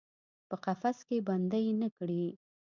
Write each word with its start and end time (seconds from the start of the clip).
په 0.49 0.55
قفس 0.63 0.97
کې 1.07 1.17
بندۍ 1.27 1.65
نه 1.81 1.89
کړي 1.97 2.25